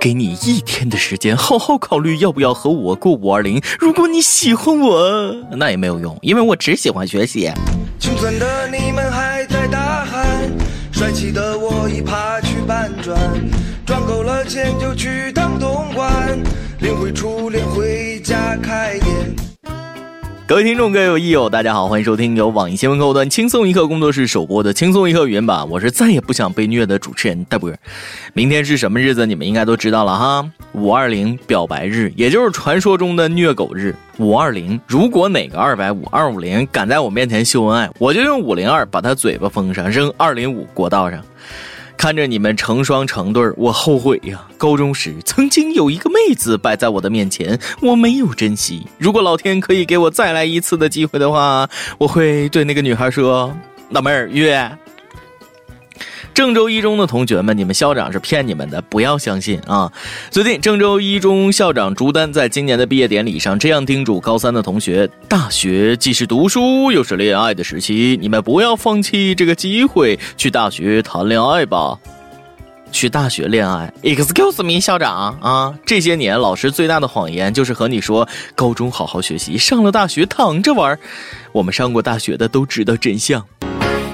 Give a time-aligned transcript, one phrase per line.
[0.00, 3.60] 给你一天的时间， 好好考虑要不要和我过五二零。
[3.78, 7.50] 如果你喜欢我，那也没有用，因为我只喜欢学习。
[7.98, 10.50] 青春的你们还在大喊，
[10.90, 13.18] 帅气的我已爬去搬砖，
[13.84, 16.42] 赚够了钱就去当东莞，
[16.80, 17.62] 领回初恋。
[20.50, 25.70] 各位听众，各位益友，大家好，欢迎收听由网易新闻客户端轻松一刻工作室首播的轻松一刻语音版。
[25.70, 27.72] 我是再也不想被虐的主持人大波。
[28.32, 29.24] 明天是什么日子？
[29.24, 33.94] 你们应该都知道了哈，五二零表白日，也就是传说中的虐狗日。
[34.18, 41.22] 五二零，如果哪个二百五、二五零敢在我面前秀恩爱，我就用五零二把他嘴巴封上，扔二零五国道上。
[42.00, 44.48] 看着你们成双成对我后悔呀！
[44.56, 48.86] 高中时曾经有一个妹子摆在我的面前，我没有珍惜。
[48.96, 51.68] 如果老天可以给我再来一次的机会的话，
[51.98, 53.54] 我会对那个女孩说
[53.92, 54.78] ：“老妹儿月。”
[56.32, 59.92] 郑州一中的同学们，你们校长是骗你们的，不要相信啊！
[60.30, 71.98] 最近，郑州一中校长朱丹在今年的毕业典礼上这样叮嘱高三的同学：大学既是读书，又是恋爱的时期，你们不要放弃这个机会，去大学谈恋爱吧。
[72.92, 75.74] 去大学恋爱？Excuse me，校长啊！
[75.86, 80.98] 这些年，老师最大的谎言就是和你说，高中好好学习，上了大学躺着玩。
[81.52, 83.44] 我们上过大学的都知道真相。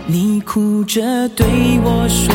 [0.09, 1.45] 你哭着对
[1.83, 2.33] 我说：“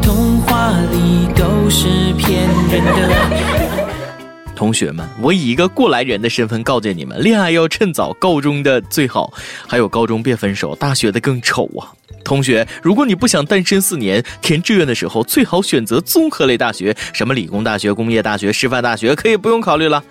[0.00, 3.88] 童话里都是骗人的。
[4.56, 9.30] ”同学们，我以一个过来人的身份告诫你们：恋爱要趁早，高中的最好，
[9.66, 11.92] 还有高中别分手，大学的更丑啊！
[12.24, 20.02] 同学，如果你不想单身四年，填志愿的时候最好选择综合类大学，什么理工大学、工业大学、师范大学，可以不用考虑了。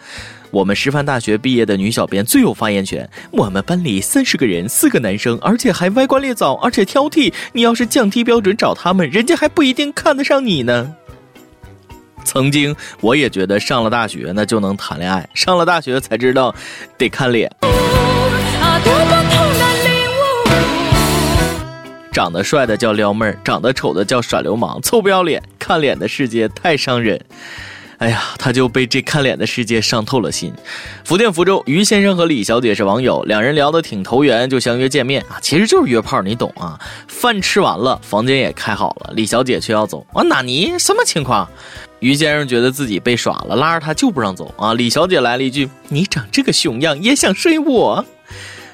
[0.50, 3.08] 我们师范大学毕业的女小编最有发言权。
[3.32, 7.34] 我们班里三十个人，四个男生，而且还歪瓜裂枣，而且挑剔。
[7.52, 10.96] 你要是降低标准找他们，人家还不一定看得上你呢。
[12.24, 16.54] 曾经我也觉得上了大学那就能谈恋爱，上了大学才知道
[16.98, 17.50] 得看脸。
[22.12, 25.42] 长得帅的叫撩妹儿，长得丑的叫耍流氓，臭不要脸！
[25.60, 27.22] 看脸的世界太伤人。
[28.00, 30.54] 哎呀，他就被这看脸的世界伤透了心。
[31.04, 36.80] 福建福州于先生和李小姐是网友，两人聊得挺投缘，就相约见面啊，其实就是约炮，你懂啊。
[37.08, 40.78] 饭吃完了，房间也开好了，李小姐却要走啊，纳尼？
[40.78, 41.50] 什么情况？
[42.00, 44.76] 于先生觉得自己被耍了，拉着他就不让走啊。
[44.76, 48.06] 李小姐来了一句：“你长这个熊样，也想睡我？”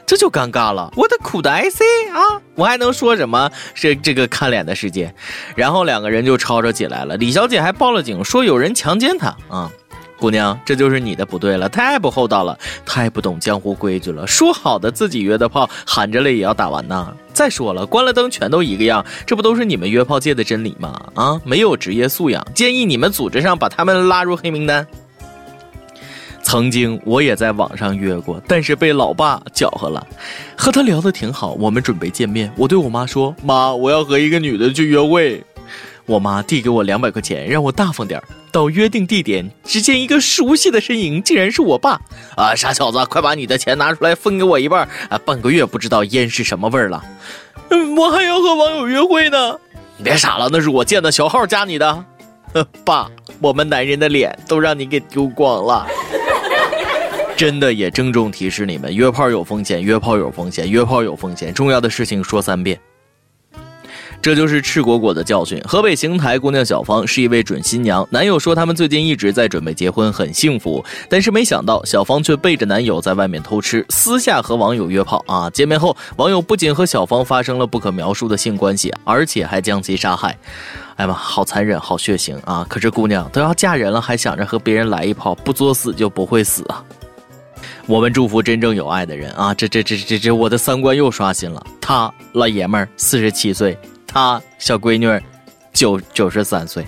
[0.06, 1.82] 这就尴尬了，我的苦的 IC
[2.14, 3.50] 啊，我还能说什么？
[3.74, 5.14] 是这个看脸的世界，
[5.56, 7.18] 然后两个人就吵吵起来了。
[7.18, 9.72] 李小姐还报了警，说有人强奸她啊。
[10.20, 14.26] 姑娘，这就是你的不对了，太不厚道了，太不懂江湖规矩了。
[14.26, 17.14] 说好的自己约的炮，含着泪也要打完呢。
[17.34, 20.98] 再说了，关了灯全都一个样，这不都是你们约炮界的真理吗？
[21.16, 24.88] 啊，没有职业素养，建议你们组织上把他们拉入黑名单。
[26.44, 30.06] 曾经我也在网上约过，但是被老爸搅和了。
[30.56, 32.52] 和他聊得挺好，我们准备见面。
[32.56, 35.44] 我对我妈说：“妈，我要和一个女的去约会。”
[36.06, 38.22] 我妈递给我两百块钱，让我大方点
[38.52, 41.92] 到约定地点，只见一个熟悉的身影，竟然是我爸。
[42.36, 44.88] 啊，傻小子，快把你的钱拿出来分给我一半！
[45.10, 47.02] 啊，半个月不知道烟是什么味儿了。
[47.70, 49.58] 嗯， 我还要和网友约会呢。
[49.96, 52.06] 你别傻了，那是我建的小号加你的。
[52.86, 55.88] 爸，我们男人的脸都让你给丢光了。
[57.36, 61.54] 真的也郑重提示你们：约炮有风险，约炮有风险，约炮有风险。
[61.54, 62.80] 重要的事情说三遍。
[64.22, 65.60] 这就是赤果果的教训。
[65.68, 70.82] 河北邢台姑娘小芳是一位准新娘，男友说他们最近一直在准备结婚，很幸福。
[71.10, 75.50] 但是没想到小芳却背着男友在外面偷吃，私下和网友约炮啊！
[75.50, 80.38] 见面后，网友不仅和小芳发生了不可描述的性关系，而且还将其杀害。
[80.96, 82.66] 哎妈，好残忍，好血腥啊！
[82.70, 86.82] 可是姑娘都要嫁人了，还想着和别人来一炮，不作死就不会死啊！
[87.86, 89.54] 我们祝福真正有爱的人啊！
[89.54, 91.62] 这这这这这，我的三观又刷新了。
[91.82, 93.78] 他老爷们儿四十七岁，
[94.08, 95.22] 他小闺女
[95.74, 96.88] 九九十三岁，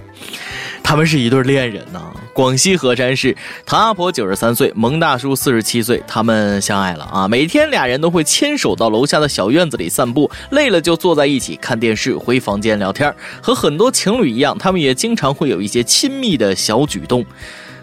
[0.81, 2.01] 他们是一对恋人呐。
[2.33, 3.35] 广西合山市，
[3.65, 7.27] 唐阿婆九十三岁，蒙大叔四十七岁，他们相爱了啊！
[7.27, 13.13] 每天俩人都会牵手到楼下的小院子里散步，累了就坐在一起看电视，回房间聊天。
[13.41, 17.25] 和很多情侣一样，他们也经常会有一些亲密的小举动。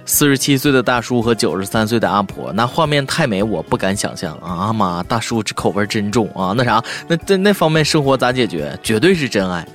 [0.04, 4.66] 四十七岁的大叔和九十三岁的阿婆，那画面太美，我不敢想象啊！
[4.66, 6.52] 阿妈，大叔这口味真重啊！
[6.56, 8.78] 那啥，那在那方面生活咋解决？
[8.82, 9.66] 绝对是真爱。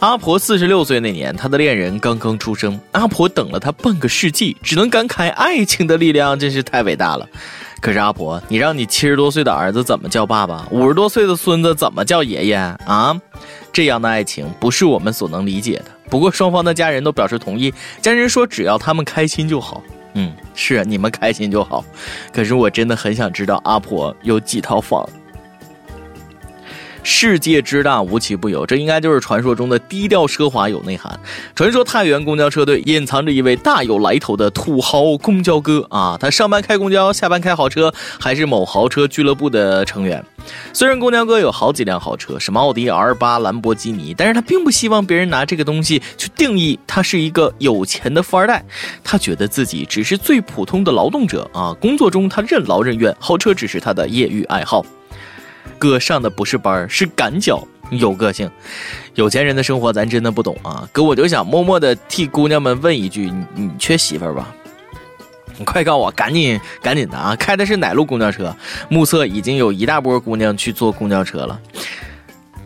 [0.00, 7.26] 阿婆四十六岁那年，她的恋人刚刚出生，阿婆等了他半个世纪，只能感慨爱情的力量真是太伟大了。
[7.80, 10.66] 可是阿婆，你让你七十多岁的儿子怎么叫爸爸？
[10.70, 13.16] 五十多岁的孙子怎么叫爷爷啊？
[13.78, 15.84] 这样的爱情不是我们所能理解的。
[16.10, 17.72] 不过双方的家人都表示同意，
[18.02, 19.80] 家人说只要他们开心就好。
[20.14, 21.84] 嗯，是你们开心就好。
[22.32, 25.08] 可是我真的很想知道阿婆有几套房。
[27.02, 31.18] 世界之大，无奇不有，这应该就是传说中的低调奢华有内涵。
[31.54, 40.24] 传说太原公交车队隐藏着一位大有来头的土豪公交哥啊，他上班开公交，下班开豪车，还是某豪车俱乐部的成员。
[40.72, 48.64] 虽然公交哥有好几辆豪车，什么奥迪 R 八、兰博基尼，但是他并不希望别人拿这个东西去定义他是一个有钱的富二代。
[49.04, 54.84] 他觉得自己只是最普通的劳动者啊，工作中他任劳任怨，豪车只是他的业余爱好。
[55.78, 58.50] 哥上的不是班是赶脚，有个性。
[59.14, 60.88] 有钱人的生活咱真的不懂啊。
[60.92, 64.54] 哥，我就想默默的替姑娘们问一句：你你缺媳妇儿吧？
[65.56, 67.34] 你快告我，赶紧赶紧的啊！
[67.34, 68.54] 开的是哪路公交车？
[68.88, 71.60] 目测已经有一大波姑娘去坐公交车了。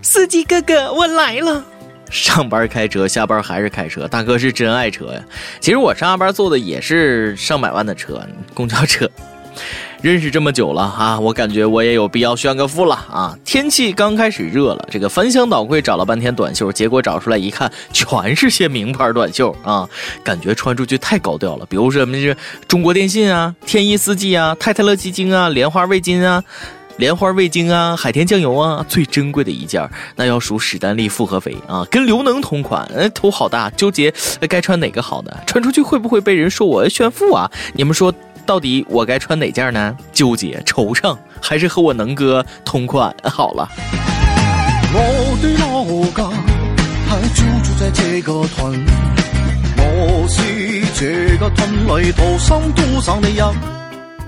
[0.03, 1.65] 司机哥哥，我来了。
[2.11, 5.23] 上班开车，下班还是开车，大哥是真爱车呀。
[5.59, 8.23] 其实我上下班坐的也是上百万的车，
[8.53, 9.11] 公交车。
[10.03, 13.39] 认识这么久了啊，我感觉我也有必要炫个富了啊！
[13.45, 19.89] 天气刚开始热了，这个翻箱倒柜找了半天短袖，结果找出来一看，全是些名牌短袖啊，
[20.25, 21.65] 感觉穿出去太高调了。
[21.67, 26.43] 比如说什么是中国电信啊、天翼四季啊、泰特勒鸡精啊、莲花味精啊、
[26.97, 34.13] 莲花味精啊、海天酱油啊，最珍贵的一件那要数史丹利复合肥啊，跟刘能同款，哎，头好大，纠结
[34.49, 35.31] 该穿哪个好呢？
[35.47, 37.49] 穿出去会不会被人说我炫富啊？
[37.75, 38.13] 你们说？
[38.45, 39.97] 到底我该穿哪件呢？
[40.13, 43.69] 纠结惆怅，还是和我能哥同款 好了。
[44.95, 46.29] 我的老家
[47.09, 48.85] 还就住在这个屯，
[49.79, 53.47] 我是这个屯里土生土长的人。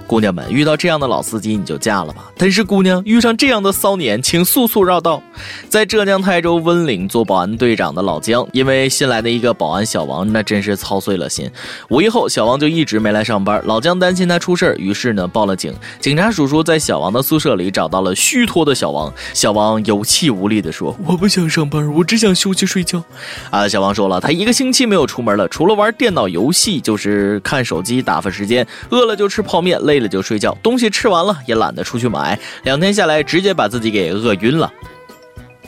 [0.06, 2.30] 姑娘们遇到这样的老司机你就嫁了吧。
[2.36, 5.22] 但是姑娘遇上这样的骚年，请速速绕道。
[5.68, 11.50] 在浙江台州温岭做保安队长的老姜，因为新来的一个保安小王，那真是操碎了心。
[11.88, 13.62] 五一后，小王就一直没来上班。
[13.64, 15.72] 老姜担心他出事于是呢报了警。
[16.00, 19.12] 警察叔叔在小王的宿舍里找到了虚脱的小王。
[19.32, 23.02] 小王有气无力地说：“我不想上班，我只想休息睡觉。”
[23.50, 28.66] 啊，小王说了，他一个星期没有出门了，除了玩电脑游戏，就是看手机打发时间。
[28.90, 30.08] 饿了就吃泡面，累了。
[30.08, 34.72] 就睡觉，东西吃完了也懒得出去买，两天下来直接把自己给饿晕了。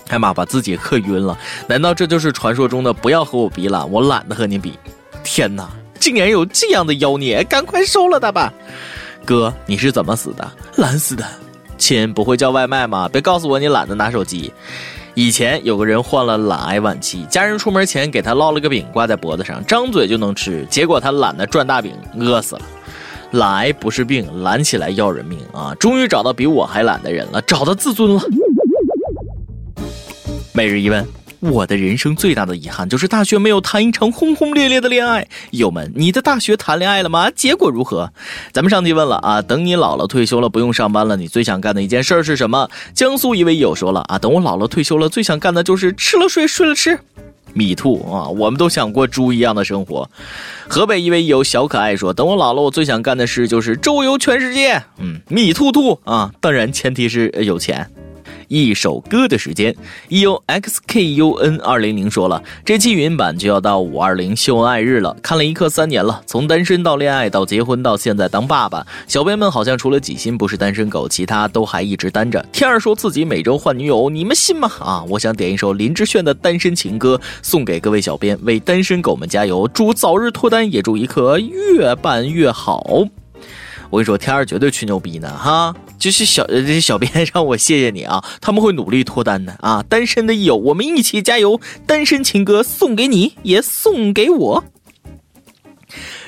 [0.08, 1.37] 哎妈，把自己饿晕了？
[1.67, 4.78] 难道这就是传说中的不要和我比懒，我懒得和你比？
[5.25, 5.69] 天哪，
[5.99, 7.43] 竟然有这样的妖孽！
[7.43, 8.52] 赶快收了他吧。
[9.25, 10.49] 哥，你是怎么死的？
[10.76, 11.26] 懒死的。
[11.76, 13.08] 亲，不会叫外卖吗？
[13.11, 14.52] 别告诉我你懒得拿手机。
[15.14, 22.62] 以前有个人患了懒癌晚期，家人出门前给他烙了个饼挂在脖子上，张嘴就能吃，结果他懒得转大饼，饿死了。
[23.32, 25.75] 懒不是病，懒起来要人命啊！
[25.78, 28.23] 终于找到比我还懒的人了，找到自尊了。
[30.52, 31.06] 每日一问：
[31.40, 35.26] 我的人生最大的遗憾就是大学没有谈一场轰轰烈烈的恋爱。
[35.50, 37.31] 友们，你的大学谈恋爱了吗？
[37.31, 38.11] 结果如何？
[38.52, 42.70] 咱们上期问了啊，等你老了退休了不用上班了，你最想干的一件事是什么？
[42.94, 46.99] 江苏一位友说了啊，等我老了退休了，最想干的就是吃了睡，睡了吃。
[47.56, 50.11] 米兔啊，我们都想过猪一样的生活。
[50.69, 57.91] 河北一位有小可爱说：“等我老了，我最想干的事就是周游全世界。”嗯，米兔兔啊，当然前提是有钱。
[58.49, 59.75] 一首歌的时间
[60.09, 65.17] ，E U X K U N 二零零说了，这期语音版就要到五二零秀恩爱日了。
[65.23, 72.45] 看了一刻三年了，从单身到恋爱到结婚到现在当爸爸，小编们好像除了几心不是单身狗，其他都还一直单着。
[72.53, 74.71] 天儿说自己每周换女友，你们信吗？
[74.81, 83.07] 啊，我想点一首林志炫的《单身情歌》，送给各位小编，为单身狗们加油，祝早日脱单，也祝一刻越办越好。
[83.97, 85.75] 我跟你说，天儿绝对吹牛逼呢，哈。
[85.99, 89.83] 就是小这些小编让我谢谢你啊，他们会努力脱单的啊！
[89.88, 91.59] 单身的益友，我们一起加油！
[91.87, 94.65] 单身情歌送给你，也送给我。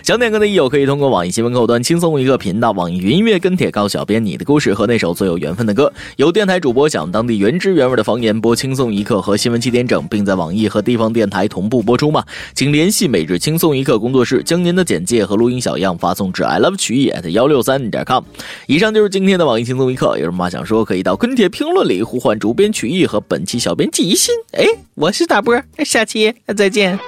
[0.02, 5.92] 想点歌的益友可以通过网易新闻客户端轻松一刻频道、网易云音乐跟帖告小编你的故事和那首最有缘分的歌。
[6.16, 12.24] 有电台主播想当地原汁原味的方言播轻松一刻和新闻七点整，并在网易和地方电台同步播出吗？
[12.54, 18.24] 请联系每日轻松一刻工作室，将您的简介和录音小样发送至 i love 曲艺 at 幺六三点 com。
[18.66, 24.34] 以上就是今天的网易轻松一刻，有什么话想说，可以到跟帖评论里呼唤主编曲艺和本期小编季心。
[24.52, 24.64] 哎，
[24.94, 26.98] 我是大波，下期再见。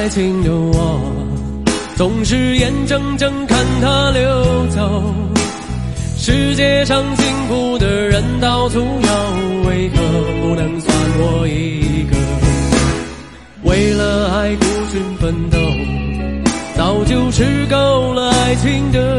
[0.00, 0.98] 爱情的我，
[1.94, 5.14] 总是眼睁睁看它流走。
[6.16, 9.96] 世界上幸福的人到处有，为何
[10.40, 12.16] 不能算我一个？
[13.68, 15.58] 为了爱孤军奋斗，
[16.74, 19.09] 早就吃够了爱情的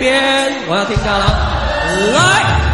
[0.00, 1.24] 边，我要听到了，
[2.16, 2.69] 来。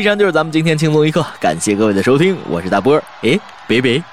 [0.00, 3.38] 以上就是咱们今天轻松一刻，感谢各位的收听，我是大波儿，哎，
[3.68, 4.09] 拜拜。